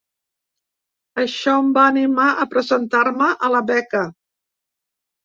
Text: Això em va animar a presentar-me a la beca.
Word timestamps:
Això 1.23 1.53
em 1.63 1.67
va 1.75 1.83
animar 1.89 2.25
a 2.33 2.47
presentar-me 2.55 3.29
a 3.49 3.51
la 3.57 3.63
beca. 3.69 4.03